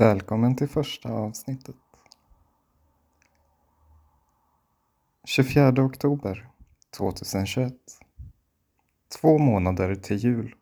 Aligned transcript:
Välkommen 0.00 0.56
till 0.56 0.68
första 0.68 1.12
avsnittet. 1.12 1.76
24 5.24 5.84
oktober 5.84 6.48
2021. 6.96 7.74
Två 9.20 9.38
månader 9.38 9.94
till 9.94 10.16
jul. 10.16 10.54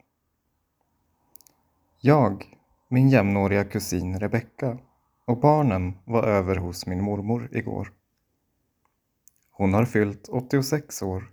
Jag, 2.01 2.59
min 2.88 3.09
jämnåriga 3.09 3.64
kusin 3.64 4.21
Rebecka 4.21 4.79
och 5.24 5.41
barnen 5.41 5.99
var 6.05 6.23
över 6.23 6.57
hos 6.57 6.87
min 6.87 7.03
mormor 7.03 7.49
igår. 7.53 7.93
Hon 9.51 9.75
har 9.75 9.85
fyllt 9.85 10.29
86 10.29 11.03
år. 11.03 11.33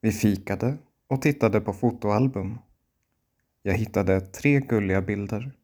Vi 0.00 0.12
fikade 0.12 0.76
och 1.06 1.22
tittade 1.22 1.60
på 1.60 1.72
fotoalbum. 1.72 2.58
Jag 3.62 3.74
hittade 3.74 4.20
tre 4.20 4.60
gulliga 4.60 5.02
bilder. 5.02 5.57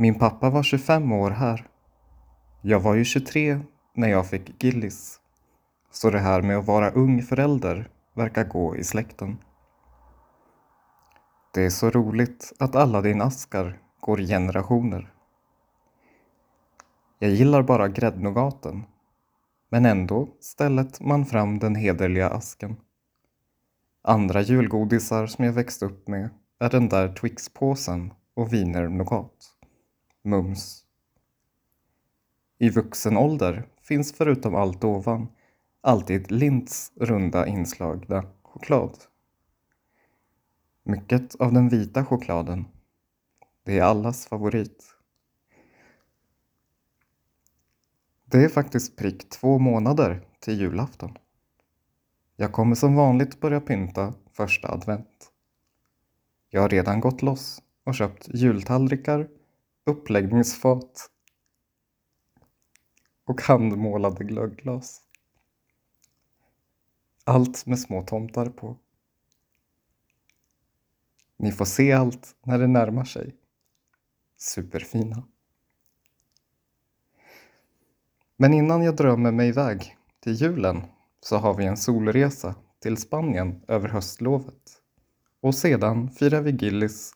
Min 0.00 0.18
pappa 0.18 0.50
var 0.50 0.62
25 0.62 1.12
år 1.12 1.30
här. 1.30 1.66
Jag 2.62 2.80
var 2.80 2.94
ju 2.94 3.04
23 3.04 3.60
när 3.94 4.08
jag 4.08 4.26
fick 4.26 4.64
Gillis. 4.64 5.20
Så 5.90 6.10
det 6.10 6.18
här 6.18 6.42
med 6.42 6.58
att 6.58 6.66
vara 6.66 6.90
ung 6.90 7.22
förälder 7.22 7.90
verkar 8.14 8.44
gå 8.44 8.76
i 8.76 8.84
släkten. 8.84 9.38
Det 11.54 11.64
är 11.64 11.70
så 11.70 11.90
roligt 11.90 12.52
att 12.58 12.76
alla 12.76 13.02
din 13.02 13.22
askar 13.22 13.80
går 14.00 14.20
i 14.20 14.26
generationer. 14.26 15.12
Jag 17.18 17.30
gillar 17.30 17.62
bara 17.62 17.88
gräddnougaten. 17.88 18.84
Men 19.68 19.86
ändå 19.86 20.28
stället 20.40 21.00
man 21.00 21.26
fram 21.26 21.58
den 21.58 21.74
hederliga 21.74 22.28
asken. 22.28 22.76
Andra 24.02 24.40
julgodisar 24.40 25.26
som 25.26 25.44
jag 25.44 25.52
växt 25.52 25.82
upp 25.82 26.08
med 26.08 26.30
är 26.58 26.70
den 26.70 26.88
där 26.88 27.08
Twix-påsen 27.08 28.12
och 28.34 28.52
Wiener 28.52 28.88
Nougat. 28.88 29.59
Mums. 30.22 30.84
I 32.58 32.70
vuxen 32.70 33.16
ålder 33.16 33.68
finns 33.82 34.12
förutom 34.12 34.54
allt 34.54 34.84
ovan 34.84 35.28
alltid 35.80 36.30
Linds 36.30 36.92
runda 36.96 37.46
inslagna 37.46 38.24
choklad. 38.42 38.98
Mycket 40.82 41.34
av 41.34 41.52
den 41.52 41.68
vita 41.68 42.04
chokladen. 42.04 42.64
Det 43.62 43.78
är 43.78 43.82
allas 43.82 44.26
favorit. 44.26 44.84
Det 48.24 48.44
är 48.44 48.48
faktiskt 48.48 48.96
prick 48.96 49.28
två 49.28 49.58
månader 49.58 50.26
till 50.40 50.60
julafton. 50.60 51.18
Jag 52.36 52.52
kommer 52.52 52.74
som 52.74 52.94
vanligt 52.94 53.40
börja 53.40 53.60
pynta 53.60 54.14
första 54.32 54.68
advent. 54.68 55.32
Jag 56.48 56.60
har 56.60 56.68
redan 56.68 57.00
gått 57.00 57.22
loss 57.22 57.62
och 57.84 57.94
köpt 57.94 58.28
jultallrikar 58.34 59.28
uppläggningsfat 59.84 61.10
och 63.24 63.42
handmålade 63.42 64.24
glögglas. 64.24 65.02
Allt 67.24 67.66
med 67.66 67.78
små 67.78 68.02
tomtar 68.02 68.46
på. 68.46 68.76
Ni 71.36 71.52
får 71.52 71.64
se 71.64 71.92
allt 71.92 72.36
när 72.42 72.58
det 72.58 72.66
närmar 72.66 73.04
sig. 73.04 73.36
Superfina. 74.36 75.22
Men 78.36 78.54
innan 78.54 78.82
jag 78.82 78.96
drömmer 78.96 79.32
mig 79.32 79.48
iväg 79.48 79.96
till 80.20 80.32
julen 80.32 80.82
så 81.20 81.36
har 81.36 81.54
vi 81.54 81.64
en 81.64 81.76
solresa 81.76 82.54
till 82.78 82.96
Spanien 82.96 83.64
över 83.68 83.88
höstlovet. 83.88 84.82
Och 85.40 85.54
sedan 85.54 86.10
firar 86.10 86.40
vi 86.40 86.50
Gillis 86.50 87.12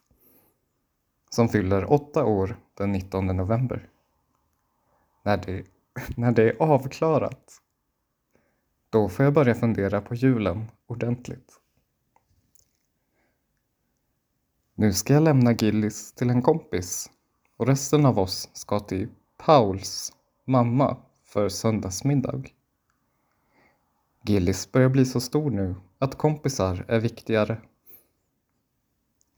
som 1.34 1.48
fyller 1.48 1.92
åtta 1.92 2.24
år 2.24 2.56
den 2.74 2.92
19 2.92 3.27
november. 3.27 3.88
När 5.22 5.36
det, 5.36 5.64
när 6.17 6.33
det 6.33 6.42
är 6.42 6.62
avklarat, 6.62 7.61
då 8.90 9.08
får 9.08 9.24
jag 9.24 9.34
börja 9.34 9.55
fundera 9.55 10.00
på 10.00 10.14
julen 10.14 10.70
ordentligt. 10.86 11.61
Nu 14.74 14.92
ska 14.92 15.14
jag 15.14 15.23
lämna 15.23 15.52
Gillis 15.52 16.12
till 16.12 16.30
en 16.30 16.42
kompis 16.42 17.11
och 17.56 17.67
resten 17.67 18.06
av 18.06 18.18
oss 18.18 18.50
ska 18.52 18.80
till 18.80 19.08
Pauls 19.36 20.12
mamma 20.44 20.96
för 21.24 21.48
söndagsmiddag. 21.48 22.42
Gillis 24.23 24.73
börjar 24.73 24.89
bli 24.89 25.05
så 25.05 25.20
stor 25.20 25.50
nu 25.50 25.74
att 25.98 26.18
kompisar 26.18 26.84
är 26.89 27.00
viktigare. 27.00 27.61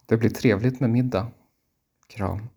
Det 0.06 0.16
blir 0.16 0.30
trevligt 0.30 0.80
med 0.80 0.90
middag 0.90 1.32
Kram. 2.06 2.48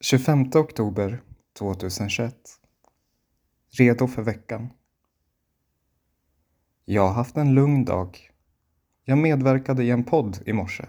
Tjugofemte 0.00 0.58
oktober 0.58 1.22
2021. 1.58 2.34
Redo 3.70 4.06
för 4.06 4.22
veckan. 4.22 4.68
Jag 6.84 7.02
har 7.02 7.14
haft 7.14 7.36
en 7.36 7.54
lugn 7.54 7.84
dag. 7.84 8.30
Jag 9.04 9.18
medverkade 9.18 9.84
i 9.84 9.90
en 9.90 10.04
podd 10.04 10.38
i 10.46 10.52
morse. 10.52 10.84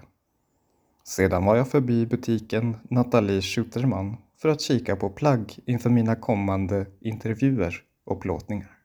Sedan 1.04 1.46
var 1.46 1.56
jag 1.56 1.68
förbi 1.68 2.06
butiken 2.06 2.78
Nathalie 2.90 3.42
Schuterman 3.42 4.18
för 4.38 4.50
att 4.50 4.62
kika 4.62 4.96
på 4.96 5.10
plagg 5.10 5.60
inför 5.66 5.90
mina 5.90 6.16
kommande 6.16 6.86
intervjuer 7.00 7.84
och 8.04 8.22
plåtningar. 8.22 8.79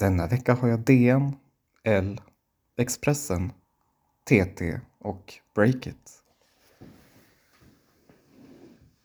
Denna 0.00 0.26
vecka 0.26 0.54
har 0.54 0.68
jag 0.68 0.80
DN, 0.80 1.36
L, 1.84 2.20
Expressen, 2.76 3.52
TT 4.24 4.80
och 4.98 5.34
Breakit. 5.54 6.22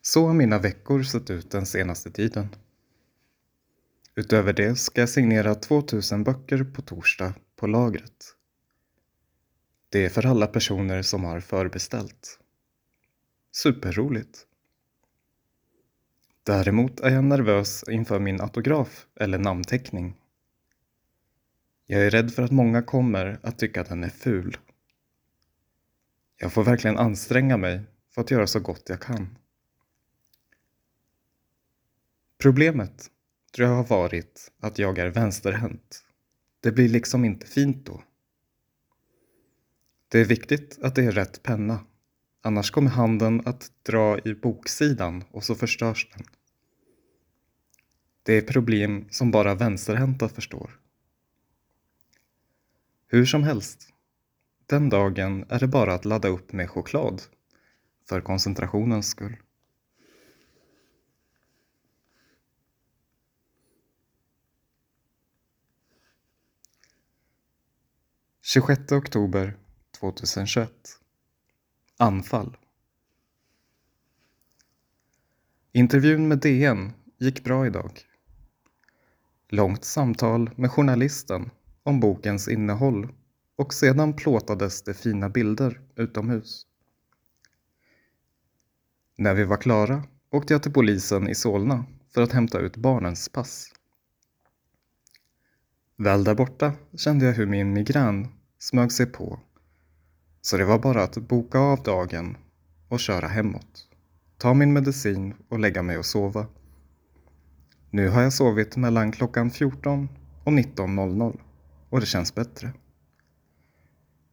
Så 0.02 0.28
har 0.28 0.34
mina 0.34 0.60
veckor 0.60 1.04
sett 1.04 1.30
ut 1.30 1.52
den 1.52 1.66
senaste 1.66 2.12
tiden. 2.12 2.48
Utöver 4.16 4.54
det 4.54 4.76
ska 4.76 5.02
jag 5.02 5.10
signera 5.10 5.56
2000 5.56 6.24
böcker 6.24 6.64
på 6.64 6.82
torsdag 6.82 7.34
på 7.56 7.68
lagret. 7.68 8.36
Det 9.90 10.06
är 10.06 10.10
för 10.10 10.26
alla 10.26 10.48
personer 10.48 11.02
som 11.02 11.24
har 11.24 11.40
förbeställt. 11.40 12.40
Superroligt. 13.52 14.48
Däremot 16.44 17.00
är 17.00 17.10
jag 17.10 17.24
nervös 17.24 17.84
inför 17.90 18.20
min 18.20 18.42
autograf 18.42 19.08
eller 19.16 19.38
namnteckning 19.38 20.16
jag 21.85 22.06
är 22.06 22.09
rädd 22.09 22.34
för 22.34 22.44
att 22.44 22.51
många 22.51 22.81
kommer 22.81 23.40
att 23.44 23.59
tycka 23.59 23.81
att 23.81 23.90
den 23.90 24.03
är 24.03 24.09
ful. 24.09 24.57
Jag 26.38 26.53
får 26.53 26.63
verkligen 26.63 26.97
anstränga 26.97 27.57
mig 27.57 27.81
för 28.12 28.22
att 28.22 28.31
göra 28.31 28.47
så 28.47 28.59
gott 28.59 28.84
jag 28.90 29.01
kan. 29.01 29.38
Problemet 32.38 33.12
tror 33.56 33.68
jag 33.69 33.75
har 33.75 33.84
varit 33.84 34.51
att 34.59 34.79
jag 34.79 34.97
är 34.97 35.07
vänsterhänt. 35.07 36.06
Det 36.59 36.72
blir 36.72 36.90
liksom 36.90 37.25
inte 37.25 37.47
fint 37.47 37.85
då. 37.85 38.03
Det 40.07 40.19
är 40.19 40.25
viktigt 40.25 40.79
att 40.81 40.96
det 40.96 41.03
är 41.03 41.12
rätt 41.12 41.44
penna. 41.44 41.79
Annars 42.41 42.72
kommer 42.72 42.90
handen 42.90 43.41
att 43.46 43.72
dra 43.84 44.19
i 44.19 44.34
boksidan 44.34 45.23
och 45.31 45.44
så 45.44 45.56
förstörs 45.56 46.09
den. 46.16 46.25
Det 48.23 48.34
är 48.34 48.41
problem 48.41 49.07
som 49.09 49.31
bara 49.31 49.56
vänsterhänta 49.56 50.29
förstår. 50.29 50.79
Hur 53.08 53.26
som 53.26 53.44
helst, 53.44 53.94
den 54.66 54.90
dagen 54.90 55.46
är 55.50 55.60
det 55.60 55.68
bara 55.68 55.94
att 55.94 56.06
ladda 56.06 56.28
upp 56.28 56.54
med 56.54 56.70
choklad 56.70 57.22
för 58.10 58.22
koncentrationens 58.22 59.10
skull. 59.10 59.38
Tjugosjätte 68.41 68.96
oktober 68.96 69.58
2021 70.00 70.72
Anfall 71.97 72.58
Intervjun 75.72 76.28
med 76.28 76.40
DN 76.40 76.94
gick 77.18 77.44
bra 77.44 77.68
idag. 77.68 78.02
Långt 79.50 79.85
samtal 79.85 80.50
med 80.56 80.72
journalisten 80.72 81.52
om 81.85 81.99
bokens 81.99 82.47
innehåll 82.47 83.14
och 83.55 83.73
sedan 83.73 84.14
plåtades 84.14 84.84
det 84.84 84.93
fina 84.93 85.29
bilder 85.29 85.82
utomhus. 85.96 86.66
När 89.17 89.34
vi 89.34 89.43
var 89.43 89.58
klara 89.58 90.03
åkte 90.32 90.53
jag 90.53 90.64
till 90.64 90.73
polisen 90.73 91.29
i 91.29 91.35
Solna 91.35 91.85
för 92.14 92.22
att 92.22 92.32
hämta 92.32 92.59
ut 92.59 92.78
barnens 92.78 93.29
pass. 93.29 93.72
Väl 95.97 96.23
där 96.23 96.35
borta 96.35 96.73
kände 96.97 97.26
jag 97.26 97.34
hur 97.34 97.46
min 97.46 97.73
migrän 97.73 98.28
smög 98.59 98.91
sig 98.91 99.05
på 99.05 99.40
så 100.41 100.58
det 100.58 100.66
var 100.66 100.79
bara 100.79 101.03
att 101.03 101.17
boka 101.17 101.59
av 101.59 101.84
dagen 101.84 102.38
och 102.88 102.99
köra 102.99 103.28
hemåt, 103.28 103.88
ta 104.38 104.53
min 104.53 104.73
medicin 104.73 105.34
och 105.49 105.59
lägga 105.59 105.84
mig 105.84 105.97
och 105.97 106.05
sova 106.05 106.47
Nu 107.90 108.09
har 108.09 108.22
jag 108.22 108.34
sovit 108.34 108.78
mellan 108.78 109.11
klockan 109.11 109.52
14 109.52 110.09
och 110.43 110.52
19.00 110.52 111.40
och 111.96 112.02
det 112.02 112.08
känns 112.08 112.36
bättre. 112.36 112.74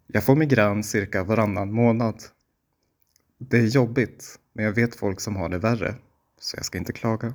Jag 0.06 0.24
får 0.24 0.36
migrän 0.36 0.84
cirka 0.84 1.24
varannan 1.24 1.72
månad. 1.72 2.22
Det 3.38 3.58
är 3.58 3.66
jobbigt, 3.66 4.40
men 4.52 4.64
jag 4.64 4.72
vet 4.72 4.94
folk 4.94 5.20
som 5.20 5.36
har 5.36 5.48
det 5.48 5.58
värre, 5.58 5.94
så 6.38 6.56
jag 6.56 6.64
ska 6.64 6.78
inte 6.78 6.92
klaga. 6.92 7.34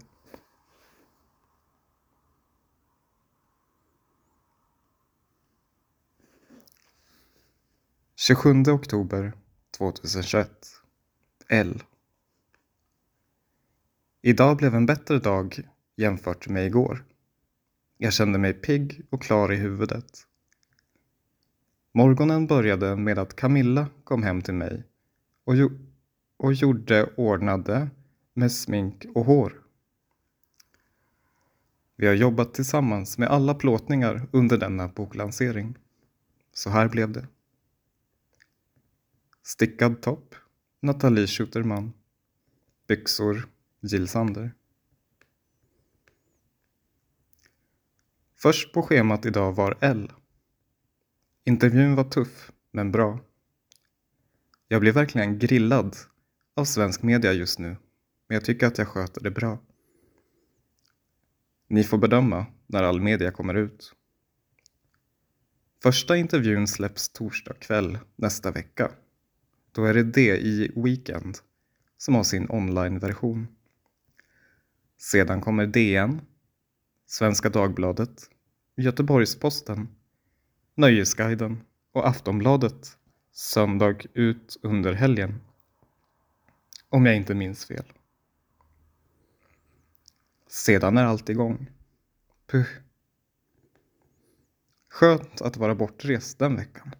Tjugosjunde 8.15 8.71
oktober 8.71 9.33
2021 9.77 10.49
L 11.47 11.83
Idag 14.21 14.57
blev 14.57 14.75
en 14.75 14.85
bättre 14.85 15.19
dag 15.19 15.59
jämfört 15.95 16.47
med 16.47 16.65
igår. 16.65 17.05
Jag 17.97 18.13
kände 18.13 18.39
mig 18.39 18.53
pigg 18.53 19.01
och 19.09 19.21
klar 19.21 19.51
i 19.51 19.55
huvudet. 19.55 20.27
Morgonen 21.91 22.47
började 22.47 22.95
med 22.95 23.19
att 23.19 23.35
Camilla 23.35 23.89
kom 24.03 24.23
hem 24.23 24.41
till 24.41 24.53
mig 24.53 24.83
och, 25.43 25.53
och 26.37 26.53
gjorde 26.53 27.13
ordnade 27.15 27.89
med 28.33 28.51
smink 28.51 29.05
och 29.15 29.25
hår. 29.25 29.61
Vi 31.95 32.07
har 32.07 32.13
jobbat 32.13 32.53
tillsammans 32.53 33.17
med 33.17 33.29
alla 33.29 33.53
plåtningar 33.53 34.27
under 34.31 34.57
denna 34.57 34.87
boklansering. 34.87 35.77
Så 36.53 36.69
här 36.69 36.87
blev 36.87 37.11
det. 37.11 37.27
Stickad 39.43 40.01
topp, 40.01 40.35
Nathalie 40.81 41.27
Schuterman. 41.27 41.93
Byxor, 42.87 43.47
Jill 43.81 44.07
Sander. 44.07 44.56
Först 48.39 48.73
på 48.73 48.81
schemat 48.81 49.25
idag 49.25 49.53
var 49.53 49.77
L. 49.81 50.11
Intervjun 51.45 51.95
var 51.95 52.03
tuff, 52.03 52.51
men 52.71 52.91
bra. 52.91 53.19
Jag 54.67 54.81
blir 54.81 54.91
verkligen 54.91 55.39
grillad 55.39 55.95
av 56.55 56.65
svensk 56.65 57.01
media 57.01 57.33
just 57.33 57.59
nu, 57.59 57.67
men 58.27 58.35
jag 58.35 58.45
tycker 58.45 58.67
att 58.67 58.77
jag 58.77 58.87
sköter 58.87 59.21
det 59.21 59.31
bra. 59.31 59.59
Ni 61.67 61.83
får 61.83 61.97
bedöma 61.97 62.45
när 62.67 62.83
all 62.83 63.01
media 63.01 63.31
kommer 63.31 63.55
ut. 63.55 63.93
Första 65.83 66.17
intervjun 66.17 66.67
släpps 66.67 67.09
torsdag 67.09 67.53
kväll 67.53 67.99
nästa 68.15 68.51
vecka. 68.51 68.91
Då 69.71 69.85
är 69.85 69.93
det 69.93 70.03
DI 70.03 70.71
Weekend 70.75 71.37
som 71.97 72.15
har 72.15 72.23
sin 72.23 72.49
online-version. 72.49 73.47
Sedan 74.97 75.41
kommer 75.41 75.67
DN, 75.67 76.21
Svenska 77.09 77.49
Dagbladet, 77.49 78.29
Göteborgs-Posten, 78.75 79.87
Nöjesguiden 80.75 81.63
och 81.91 82.07
Aftonbladet 82.07 82.97
söndag 83.31 83.95
ut 84.13 84.57
under 84.61 84.93
helgen. 84.93 85.41
Om 86.89 87.05
jag 87.05 87.15
inte 87.15 87.35
minns 87.35 87.65
fel. 87.65 87.85
Sedan 90.47 90.97
är 90.97 91.05
allt 91.05 91.29
igång. 91.29 91.71
Puh. 92.47 92.67
Skönt 94.89 95.41
att 95.41 95.57
vara 95.57 95.75
bortrest 95.75 96.39
den 96.39 96.55
veckan. 96.55 96.95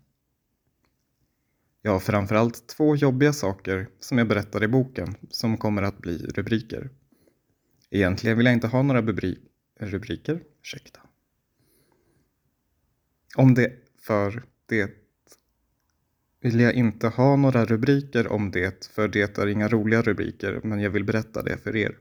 Jag 1.82 1.92
har 1.92 2.00
framförallt 2.00 2.68
två 2.68 2.96
jobbiga 2.96 3.34
saker 3.34 3.90
som 4.00 4.18
jag 4.18 4.28
berättar 4.28 4.64
i 4.64 4.68
boken 4.68 5.16
som 5.30 5.58
kommer 5.58 5.82
att 5.82 5.98
bli 5.98 6.18
rubriker. 6.18 6.90
Egentligen 7.90 8.38
vill 8.38 8.46
jag 8.46 8.54
inte 8.54 8.68
ha 8.68 8.82
några 8.82 9.02
rubriker. 9.80 10.44
Ursäkta. 10.62 11.00
Om 13.36 13.54
det 13.54 13.74
för 13.98 14.44
det 14.66 14.92
vill 16.40 16.60
jag 16.60 16.74
inte 16.74 17.08
ha 17.08 17.36
några 17.36 17.66
rubriker 17.66 18.28
om 18.28 18.52
det, 18.52 18.86
för 18.86 19.08
det 19.08 19.38
är 19.38 19.48
inga 19.48 19.68
roliga 19.68 20.02
rubriker, 20.02 20.62
men 20.64 20.80
jag 20.80 20.90
vill 20.90 21.04
berätta 21.04 21.44
det 21.44 21.58
för 21.58 21.76
er. 21.76 21.98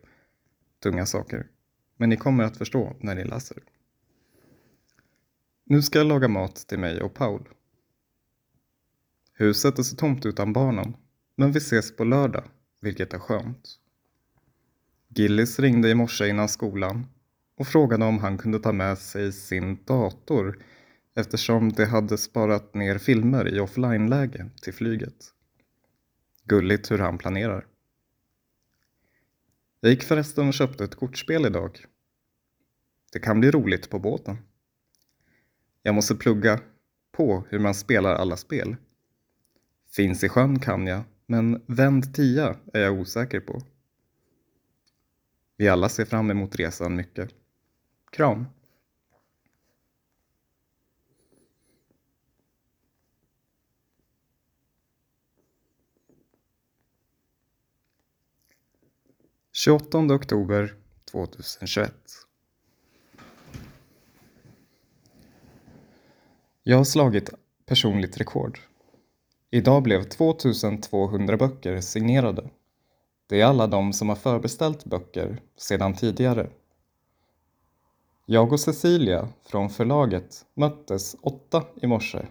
Tunga 0.82 1.06
saker. 1.06 1.46
Men 1.96 2.08
ni 2.08 2.16
kommer 2.16 2.44
att 2.44 2.56
förstå 2.56 2.96
när 3.00 3.14
ni 3.14 3.24
läser. 3.24 3.62
Nu 5.64 5.82
ska 5.82 5.98
jag 5.98 6.06
laga 6.06 6.28
mat 6.28 6.56
till 6.56 6.78
mig 6.78 7.02
och 7.02 7.14
Paul. 7.14 7.48
Huset 9.32 9.78
är 9.78 9.82
så 9.82 9.96
tomt 9.96 10.26
utan 10.26 10.52
barnen, 10.52 10.96
men 11.36 11.52
vi 11.52 11.58
ses 11.58 11.96
på 11.96 12.04
lördag, 12.04 12.44
vilket 12.80 13.14
är 13.14 13.18
skönt. 13.18 13.78
Gillis 15.08 15.58
ringde 15.58 15.90
i 15.90 15.94
morse 15.94 16.28
innan 16.28 16.48
skolan 16.48 17.06
och 17.56 17.66
frågade 17.66 18.04
om 18.04 18.18
han 18.18 18.38
kunde 18.38 18.58
ta 18.58 18.72
med 18.72 18.98
sig 18.98 19.32
sin 19.32 19.84
dator 19.84 20.64
eftersom 21.14 21.72
de 21.72 21.84
hade 21.84 22.18
sparat 22.18 22.74
ner 22.74 22.98
filmer 22.98 23.54
i 23.54 23.60
offline-läge 23.60 24.50
till 24.62 24.74
flyget. 24.74 25.32
Gulligt 26.44 26.90
hur 26.90 26.98
han 26.98 27.18
planerar. 27.18 27.66
Jag 29.80 29.90
gick 29.90 30.02
förresten 30.02 30.48
och 30.48 30.54
köpte 30.54 30.84
ett 30.84 30.94
kortspel 30.94 31.46
idag. 31.46 31.84
Det 33.12 33.18
kan 33.18 33.40
bli 33.40 33.50
roligt 33.50 33.90
på 33.90 33.98
båten. 33.98 34.38
Jag 35.82 35.94
måste 35.94 36.14
plugga 36.14 36.60
på 37.12 37.44
hur 37.48 37.58
man 37.58 37.74
spelar 37.74 38.14
alla 38.14 38.36
spel. 38.36 38.76
Finns 39.90 40.24
i 40.24 40.28
sjön 40.28 40.60
kan 40.60 40.86
jag, 40.86 41.02
men 41.26 41.62
vänd 41.66 42.14
tia 42.14 42.56
är 42.72 42.80
jag 42.80 43.00
osäker 43.00 43.40
på. 43.40 43.62
Vi 45.56 45.68
alla 45.68 45.88
ser 45.88 46.04
fram 46.04 46.30
emot 46.30 46.56
resan 46.56 46.96
mycket. 46.96 47.34
Kram! 48.10 48.46
Tjugoåttonde 59.52 60.14
oktober 60.14 60.74
2021 61.10 61.94
Jag 66.62 66.76
har 66.76 66.84
slagit 66.84 67.30
personligt 67.66 68.18
rekord. 68.20 68.58
Idag 69.50 69.82
blev 69.82 70.02
2200 70.02 71.36
böcker 71.36 71.80
signerade. 71.80 72.50
Det 73.26 73.40
är 73.40 73.44
alla 73.44 73.66
de 73.66 73.92
som 73.92 74.08
har 74.08 74.16
förbeställt 74.16 74.84
böcker 74.84 75.42
sedan 75.56 75.94
tidigare. 75.94 76.50
Jag 78.28 78.52
och 78.52 78.60
Cecilia 78.60 79.28
från 79.42 79.70
förlaget 79.70 80.46
möttes 80.54 81.16
åtta 81.22 81.64
i 81.82 81.86
morse 81.86 82.26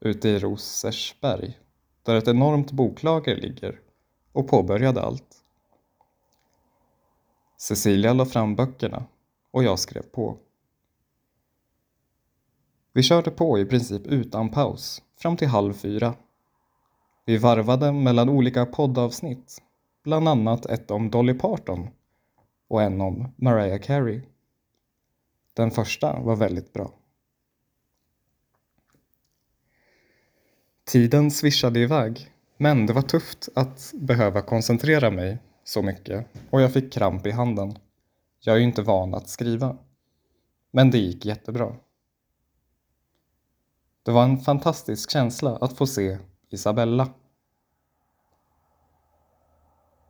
ute 0.00 0.28
i 0.28 0.38
Rosersberg 0.38 1.58
där 2.02 2.14
ett 2.14 2.28
enormt 2.28 2.72
boklager 2.72 3.36
ligger 3.36 3.80
och 4.32 4.48
påbörjade 4.48 5.02
allt. 5.02 5.36
Cecilia 7.58 8.12
la 8.12 8.26
fram 8.26 8.56
böckerna 8.56 9.04
och 9.50 9.64
jag 9.64 9.78
skrev 9.78 10.02
på. 10.02 10.36
Vi 12.92 13.02
körde 13.02 13.30
på 13.30 13.58
i 13.58 13.64
princip 13.64 14.06
utan 14.06 14.50
paus 14.50 15.02
fram 15.16 15.36
till 15.36 15.48
halv 15.48 15.72
fyra. 15.72 16.14
Vi 17.24 17.36
varvade 17.38 17.92
mellan 17.92 18.28
olika 18.28 18.66
poddavsnitt 18.66 19.62
bland 20.04 20.28
annat 20.28 20.66
ett 20.66 20.90
om 20.90 21.10
Dolly 21.10 21.34
Parton 21.34 21.88
och 22.68 22.82
en 22.82 23.00
om 23.00 23.32
Mariah 23.36 23.80
Carey. 23.80 24.22
Den 25.56 25.70
första 25.70 26.20
var 26.20 26.36
väldigt 26.36 26.72
bra. 26.72 26.92
Tiden 30.84 31.30
svischade 31.30 31.80
iväg, 31.80 32.32
men 32.56 32.86
det 32.86 32.92
var 32.92 33.02
tufft 33.02 33.48
att 33.54 33.92
behöva 33.94 34.42
koncentrera 34.42 35.10
mig 35.10 35.38
så 35.64 35.82
mycket 35.82 36.26
och 36.50 36.60
jag 36.60 36.72
fick 36.72 36.92
kramp 36.92 37.26
i 37.26 37.30
handen. 37.30 37.78
Jag 38.40 38.54
är 38.54 38.58
ju 38.58 38.64
inte 38.64 38.82
van 38.82 39.14
att 39.14 39.28
skriva. 39.28 39.78
Men 40.70 40.90
det 40.90 40.98
gick 40.98 41.24
jättebra. 41.24 41.76
Det 44.02 44.10
var 44.10 44.24
en 44.24 44.38
fantastisk 44.38 45.10
känsla 45.10 45.56
att 45.56 45.76
få 45.76 45.86
se 45.86 46.18
Isabella 46.50 47.08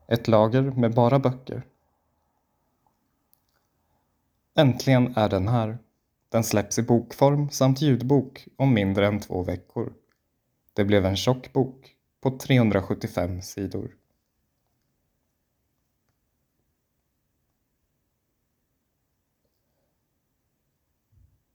ett 0.08 0.28
lager 0.28 0.62
med 0.62 0.94
bara 0.94 1.18
böcker. 1.18 1.62
Äntligen 4.58 5.16
är 5.16 5.28
den 5.28 5.48
här. 5.48 5.78
Den 6.28 6.44
släpps 6.44 6.78
i 6.78 6.82
bokform 6.82 7.50
samt 7.50 7.80
ljudbok 7.80 8.48
om 8.56 8.74
mindre 8.74 9.06
än 9.06 9.20
två 9.20 9.42
veckor. 9.42 9.94
Det 10.72 10.84
blev 10.84 11.06
en 11.06 11.16
tjock 11.16 11.52
bok 11.52 11.96
på 12.20 12.38
375 12.38 13.42
sidor. 13.42 13.96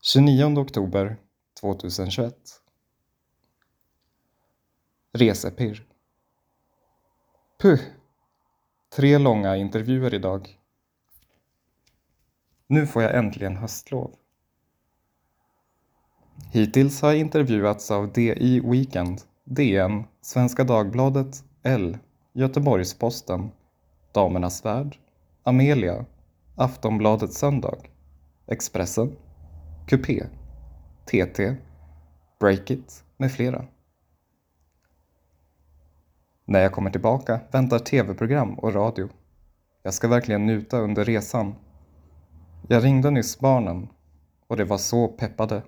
Tjugonionde 0.01 0.62
oktober 0.62 1.17
2021 1.62 2.36
Resepirr 5.12 5.88
Puh! 7.62 7.79
Tre 8.89 9.17
långa 9.17 9.58
intervjuer 9.58 10.13
idag. 10.13 10.60
Nu 12.71 12.87
får 12.87 13.03
jag 13.03 13.15
äntligen 13.15 13.57
höstlov. 13.57 14.11
Hittills 16.51 17.01
har 17.01 17.09
jag 17.09 17.19
intervjuats 17.19 17.91
av 17.91 18.11
DI 18.11 18.59
Weekend, 18.59 19.21
DN, 19.43 20.03
Svenska 20.21 20.63
Dagbladet, 20.63 21.43
L, 21.63 21.97
Göteborgs-Posten, 22.33 23.51
Damernas 24.11 24.65
Värld, 24.65 24.97
Amelia, 25.43 26.05
Aftonbladet 26.55 27.33
Söndag, 27.33 27.77
Expressen, 28.47 29.15
Coupé, 29.87 30.23
TT, 31.05 31.55
Breakit 32.39 33.03
med 33.17 33.31
flera. 33.31 33.65
När 36.45 36.59
jag 36.59 36.71
kommer 36.71 36.89
tillbaka 36.89 37.39
väntar 37.51 37.79
tv-program 37.79 38.53
och 38.53 38.73
radio. 38.73 39.09
Jag 39.83 39.93
ska 39.93 40.07
verkligen 40.07 40.45
njuta 40.45 40.77
under 40.77 41.05
resan. 41.05 41.55
Jag 42.71 42.83
ringde 42.83 43.11
nyss 43.11 43.39
barnen 43.39 43.89
och 44.47 44.57
de 44.57 44.63
var 44.63 44.77
så 44.77 45.07
peppade. 45.07 45.63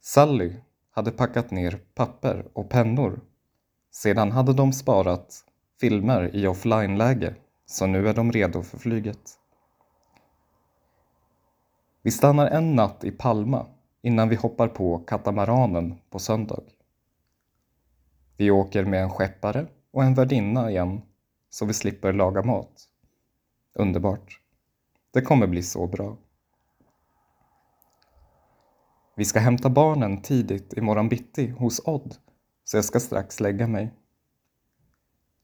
Sally 0.00 0.56
hade 0.90 1.10
packat 1.10 1.50
ner 1.50 1.80
papper 1.94 2.48
och 2.52 2.70
pennor. 2.70 3.20
Sedan 3.90 4.32
hade 4.32 4.52
de 4.52 4.72
sparat 4.72 5.44
filmer 5.80 6.36
i 6.36 6.46
offline-läge, 6.46 7.34
så 7.66 7.86
nu 7.86 8.08
är 8.08 8.14
de 8.14 8.32
redo 8.32 8.62
för 8.62 8.78
flyget. 8.78 9.38
Vi 12.02 12.10
stannar 12.10 12.46
en 12.46 12.76
natt 12.76 13.04
i 13.04 13.10
Palma 13.10 13.66
innan 14.02 14.28
vi 14.28 14.36
hoppar 14.36 14.68
på 14.68 14.98
katamaranen 14.98 15.98
på 16.10 16.18
söndag. 16.18 16.62
Vi 18.36 18.50
åker 18.50 18.84
med 18.84 19.02
en 19.02 19.10
skeppare 19.10 19.66
och 19.90 20.04
en 20.04 20.14
värdinna 20.14 20.70
igen 20.70 21.02
så 21.50 21.66
vi 21.66 21.74
slipper 21.74 22.12
laga 22.12 22.42
mat. 22.42 22.88
Underbart. 23.74 24.40
Det 25.18 25.22
kommer 25.22 25.46
bli 25.46 25.62
så 25.62 25.86
bra. 25.86 26.16
Vi 29.16 29.24
ska 29.24 29.38
hämta 29.38 29.70
barnen 29.70 30.22
tidigt 30.22 30.72
imorgon 30.72 31.08
bitti 31.08 31.48
hos 31.48 31.80
Odd, 31.84 32.16
så 32.64 32.76
jag 32.76 32.84
ska 32.84 33.00
strax 33.00 33.40
lägga 33.40 33.66
mig. 33.66 33.94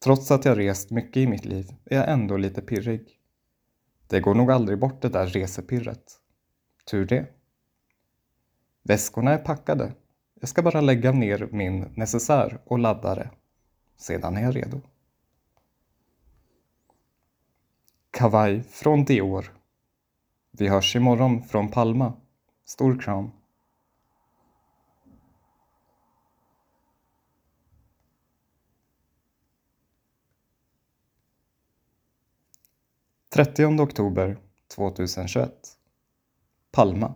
Trots 0.05 0.31
att 0.31 0.45
jag 0.45 0.59
rest 0.59 0.91
mycket 0.91 1.17
i 1.17 1.27
mitt 1.27 1.45
liv 1.45 1.75
är 1.85 1.97
jag 1.97 2.11
ändå 2.11 2.37
lite 2.37 2.63
pirrig. 2.63 3.21
Det 4.07 4.21
går 4.21 4.35
nog 4.35 4.51
aldrig 4.51 4.79
bort 4.79 5.03
det 5.03 5.09
där 5.09 5.27
resepirret. 5.27 6.21
Tur 6.91 7.07
det. 7.07 7.27
Väskorna 8.83 9.31
är 9.31 9.39
packade. 9.39 9.93
Jag 10.41 10.49
ska 10.49 10.63
bara 10.63 10.81
lägga 10.81 11.13
ner 11.13 11.49
min 11.53 11.81
necessär 11.97 12.61
och 12.65 12.79
ladda 12.79 13.15
det. 13.15 13.31
Sedan 13.97 14.37
är 14.37 14.43
jag 14.43 14.57
redo. 14.57 14.81
Kavaj 18.11 18.63
från 18.63 19.05
Dior. 19.05 19.64
Vi 20.59 20.69
hörs 20.69 20.97
imorgon 20.97 21.43
från 21.43 21.71
Palma. 21.71 22.13
Stor 22.65 23.01
kram. 23.01 23.31
30 33.35 33.65
oktober 33.81 34.39
2021 34.75 35.53
Palma 36.73 37.15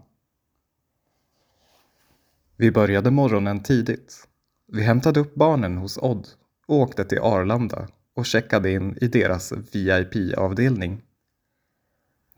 Vi 2.57 2.71
började 2.71 3.11
morgonen 3.11 3.63
tidigt. 3.63 4.29
Vi 4.67 4.83
hämtade 4.83 5.21
upp 5.21 5.35
barnen 5.35 5.77
hos 5.77 5.99
Odd 5.99 6.29
och 6.67 6.77
åkte 6.77 7.05
till 7.05 7.19
Arlanda 7.19 7.89
och 8.15 8.27
checkade 8.27 8.71
in 8.71 8.99
i 9.01 9.09
deras 9.09 9.53
VIP-avdelning. 9.53 11.03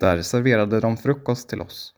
Där 0.01 0.23
serverade 0.23 0.81
de 0.81 0.97
frukost 0.97 1.49
till 1.49 1.61
oss. 1.61 1.95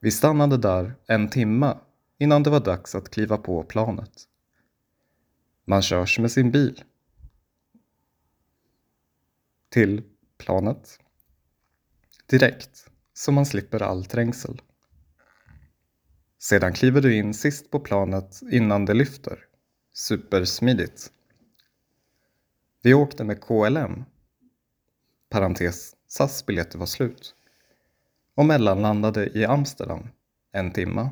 Vi 0.00 0.10
stannade 0.10 0.56
där 0.56 0.94
en 1.06 1.30
timma 1.30 1.80
innan 2.18 2.42
det 2.42 2.50
var 2.50 2.60
dags 2.60 2.94
att 2.94 3.10
kliva 3.10 3.38
på 3.38 3.62
planet. 3.62 4.12
Man 5.64 5.82
körs 5.82 6.18
med 6.18 6.32
sin 6.32 6.50
bil 6.50 6.84
till 9.68 10.02
planet 10.38 10.98
direkt 12.26 12.90
så 13.12 13.32
man 13.32 13.46
slipper 13.46 13.82
all 13.82 14.04
trängsel. 14.04 14.62
Sedan 16.38 16.72
kliver 16.72 17.00
du 17.00 17.14
in 17.14 17.34
sist 17.34 17.70
på 17.70 17.80
planet 17.80 18.40
innan 18.50 18.84
det 18.84 18.94
lyfter. 18.94 19.46
Supersmidigt. 19.92 21.12
Vi 22.82 22.94
åkte 22.94 23.24
med 23.24 23.40
KLM. 23.42 24.04
Parentes, 25.28 25.96
SAS 26.12 26.46
biljetter 26.46 26.78
var 26.78 26.86
slut. 26.86 27.34
Och 28.34 28.46
mellanlandade 28.46 29.38
i 29.38 29.44
Amsterdam 29.44 30.08
en 30.52 30.72
timma. 30.72 31.10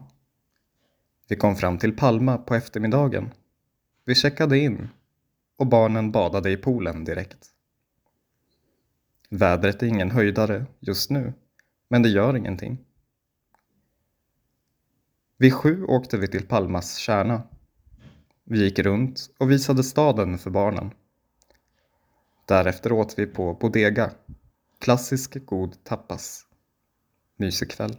Vi 1.28 1.36
kom 1.36 1.56
fram 1.56 1.78
till 1.78 1.96
Palma 1.96 2.38
på 2.38 2.54
eftermiddagen. 2.54 3.34
Vi 4.04 4.14
checkade 4.14 4.58
in 4.58 4.88
och 5.56 5.66
barnen 5.66 6.12
badade 6.12 6.50
i 6.50 6.56
poolen 6.56 7.04
direkt. 7.04 7.46
Vädret 9.30 9.82
är 9.82 9.86
ingen 9.86 10.10
höjdare 10.10 10.66
just 10.80 11.10
nu, 11.10 11.32
men 11.88 12.02
det 12.02 12.08
gör 12.08 12.36
ingenting. 12.36 12.78
Vid 15.36 15.54
sju 15.54 15.84
åkte 15.84 16.18
vi 16.18 16.28
till 16.28 16.46
Palmas 16.46 16.96
kärna. 16.96 17.42
Vi 18.44 18.64
gick 18.64 18.78
runt 18.78 19.30
och 19.38 19.50
visade 19.50 19.84
staden 19.84 20.38
för 20.38 20.50
barnen. 20.50 20.90
Därefter 22.46 22.92
åt 22.92 23.18
vi 23.18 23.26
på 23.26 23.54
Bodega. 23.54 24.10
Klassisk 24.78 25.46
god 25.46 25.84
tapas. 25.84 26.46
Mysig 27.36 27.70
kväll. 27.70 27.96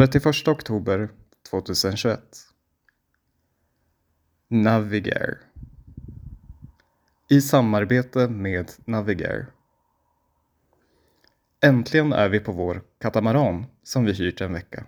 31 0.00 0.48
oktober 0.48 1.08
2021 1.50 2.20
Navigair 4.48 5.38
I 7.28 7.40
samarbete 7.40 8.28
med 8.28 8.70
Navigair 8.84 9.46
Äntligen 11.60 12.12
är 12.12 12.28
vi 12.28 12.40
på 12.40 12.52
vår 12.52 12.82
katamaran 13.00 13.66
som 13.82 14.04
vi 14.04 14.12
hyrt 14.12 14.40
en 14.40 14.52
vecka. 14.52 14.86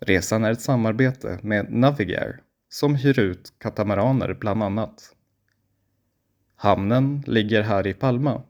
Resan 0.00 0.44
är 0.44 0.50
ett 0.50 0.60
samarbete 0.60 1.38
med 1.42 1.72
Navigair 1.72 2.40
som 2.68 2.94
hyr 2.94 3.18
ut 3.18 3.52
katamaraner 3.58 4.34
bland 4.34 4.62
annat. 4.62 5.16
Hamnen 6.56 7.22
ligger 7.26 7.62
här 7.62 7.86
i 7.86 7.94
Palma 7.94 8.42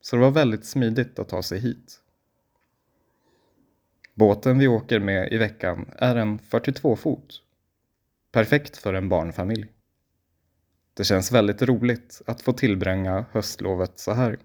så 0.00 0.16
det 0.16 0.22
var 0.22 0.30
väldigt 0.30 0.64
smidigt 0.64 1.18
att 1.18 1.28
ta 1.28 1.42
sig 1.42 1.58
hit. 1.58 2.00
Båten 4.14 4.58
vi 4.58 4.68
åker 4.68 5.00
med 5.00 5.32
i 5.32 5.36
veckan 5.36 5.90
är 5.96 6.16
en 6.16 6.38
42 6.38 6.96
fot. 6.96 7.42
Perfekt 8.32 8.76
för 8.76 8.94
en 8.94 9.08
barnfamilj. 9.08 9.66
Det 10.94 11.04
känns 11.04 11.32
väldigt 11.32 11.62
roligt 11.62 12.22
att 12.26 12.42
få 12.42 12.52
tillbringa 12.52 13.24
höstlovet 13.32 13.98
så 13.98 14.12
här. 14.12 14.38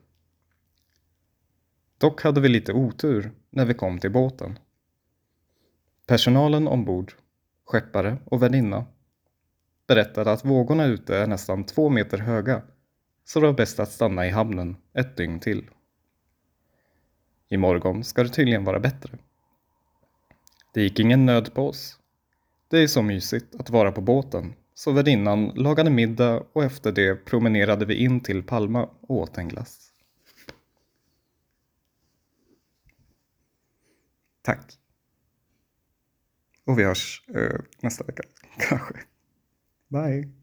Dock 2.00 2.22
hade 2.24 2.42
vi 2.42 2.50
lite 2.50 2.74
otur 2.74 3.32
när 3.50 3.66
vi 3.66 3.74
kom 3.74 4.00
till 4.00 4.12
båten. 4.12 4.60
Personalen 6.08 6.68
ombord, 6.68 7.14
skeppare 7.66 8.18
och 8.26 8.44
värdinna, 8.44 8.86
berättade 9.88 10.32
att 10.32 10.46
vågorna 10.46 10.86
ute 10.86 11.18
är 11.18 11.28
nästan 11.28 11.64
två 11.64 11.90
meter 11.90 12.18
höga 12.18 12.62
så 13.26 13.40
det 13.40 13.46
var 13.46 13.54
bäst 13.54 13.80
att 13.80 13.92
stanna 13.92 14.28
i 14.28 14.30
hamnen 14.30 14.78
ett 14.94 15.18
dygn 15.18 15.40
till. 15.40 15.70
Imorgon 17.50 18.04
ska 18.04 18.24
det 18.24 18.30
tydligen 18.30 18.64
vara 18.64 18.80
bättre. 18.80 19.18
Det 20.74 20.82
gick 20.82 21.00
ingen 21.00 21.26
nöd 21.26 21.54
på 21.54 21.68
oss. 21.68 22.00
Det 22.68 22.78
är 22.78 22.88
så 22.88 23.02
mysigt 23.02 23.56
att 23.56 23.70
vara 23.70 23.92
på 23.92 24.02
båten, 24.02 24.54
så 24.74 24.92
värdinnan 24.92 25.48
lagade 25.48 25.90
middag 25.90 26.44
och 26.54 26.64
efter 26.64 26.92
det 26.92 27.16
promenerade 27.16 27.86
vi 27.86 27.96
in 27.96 28.20
till 28.20 28.44
Palma 28.44 28.90
och 29.02 29.18
åt 29.18 29.38
en 29.38 29.48
glass. 29.48 29.89
Tack. 34.42 34.80
Och 36.66 36.80
vi 36.80 36.84
hörs 36.84 37.24
eh, 37.28 37.60
nästa 37.82 38.04
vecka, 38.04 38.24
kanske. 38.58 38.94
Bye. 39.88 40.39